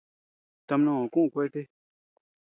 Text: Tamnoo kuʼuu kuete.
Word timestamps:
Tamnoo 0.67 1.03
kuʼuu 1.13 1.31
kuete. 1.33 1.61